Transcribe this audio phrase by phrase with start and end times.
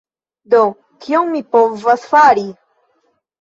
[0.53, 0.61] Do,
[1.05, 2.47] kion mi povas fari?